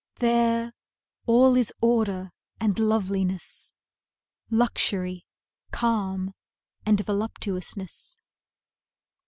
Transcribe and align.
There, 0.15 0.73
all 1.27 1.55
is 1.55 1.71
order 1.79 2.31
and 2.59 2.79
loveliness, 2.79 3.71
Luxury, 4.49 5.27
calm 5.69 6.33
and 6.87 6.99
voluptuousness. 7.01 8.17